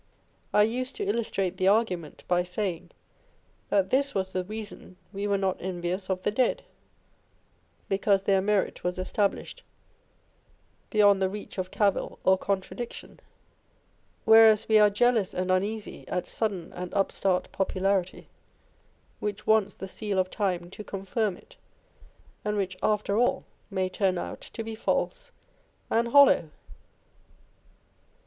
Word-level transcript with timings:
I 0.51 0.63
used 0.63 0.95
to 0.95 1.05
illustrate 1.07 1.57
the 1.57 1.65
argu 1.65 1.95
ment 1.99 2.23
by 2.27 2.41
saying, 2.41 2.89
that 3.69 3.91
this 3.91 4.15
was 4.15 4.33
the 4.33 4.43
reason 4.43 4.97
we 5.13 5.27
were 5.27 5.37
not 5.37 5.57
envious 5.61 6.09
of 6.09 6.23
the 6.23 6.31
dead, 6.31 6.63
because 7.87 8.23
their 8.23 8.41
merit 8.41 8.83
was 8.83 8.97
established 8.97 9.61
beyond 10.89 11.21
the 11.21 11.29
reach 11.29 11.59
of 11.59 11.69
cavil 11.69 12.17
or 12.23 12.35
contradiction; 12.35 13.19
whereas 14.25 14.67
we 14.67 14.79
are 14.79 14.89
jealous 14.89 15.35
and 15.35 15.51
uneasy 15.51 16.07
at 16.07 16.25
sudden 16.25 16.73
and 16.73 16.91
upstart 16.95 17.51
popularity, 17.51 18.27
which 19.19 19.45
wants 19.45 19.75
the 19.75 19.87
seal 19.87 20.17
of 20.17 20.31
time 20.31 20.71
to 20.71 20.83
confirm 20.83 21.37
it, 21.37 21.57
and 22.43 22.57
which 22.57 22.75
after 22.81 23.19
all 23.19 23.45
may 23.69 23.87
turn 23.87 24.17
out 24.17 24.41
to 24.41 24.63
be 24.63 24.73
false 24.73 25.29
and 25.91 26.07
hollow. 26.07 26.49